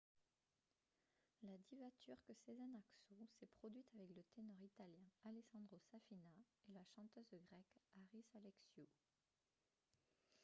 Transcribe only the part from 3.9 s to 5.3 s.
avec le ténor italien